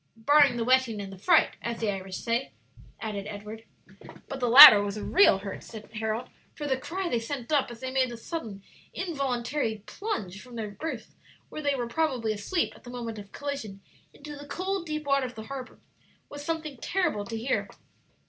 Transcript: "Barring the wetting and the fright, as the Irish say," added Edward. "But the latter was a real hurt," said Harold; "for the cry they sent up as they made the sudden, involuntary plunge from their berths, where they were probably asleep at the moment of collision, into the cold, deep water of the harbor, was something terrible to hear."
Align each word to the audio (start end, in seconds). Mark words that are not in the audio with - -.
"Barring 0.17 0.57
the 0.57 0.63
wetting 0.65 0.99
and 0.99 1.13
the 1.13 1.17
fright, 1.19 1.57
as 1.61 1.79
the 1.79 1.91
Irish 1.91 2.17
say," 2.17 2.53
added 2.99 3.27
Edward. 3.27 3.65
"But 4.27 4.39
the 4.39 4.49
latter 4.49 4.81
was 4.81 4.97
a 4.97 5.03
real 5.03 5.37
hurt," 5.37 5.61
said 5.61 5.91
Harold; 5.93 6.27
"for 6.55 6.65
the 6.65 6.75
cry 6.75 7.07
they 7.07 7.19
sent 7.19 7.51
up 7.51 7.69
as 7.69 7.81
they 7.81 7.91
made 7.91 8.09
the 8.09 8.17
sudden, 8.17 8.63
involuntary 8.95 9.83
plunge 9.85 10.41
from 10.41 10.55
their 10.55 10.71
berths, 10.71 11.13
where 11.49 11.61
they 11.61 11.75
were 11.75 11.85
probably 11.87 12.33
asleep 12.33 12.73
at 12.75 12.83
the 12.83 12.89
moment 12.89 13.19
of 13.19 13.31
collision, 13.31 13.79
into 14.11 14.35
the 14.35 14.47
cold, 14.47 14.87
deep 14.87 15.05
water 15.05 15.27
of 15.27 15.35
the 15.35 15.43
harbor, 15.43 15.77
was 16.29 16.43
something 16.43 16.77
terrible 16.77 17.23
to 17.25 17.37
hear." 17.37 17.69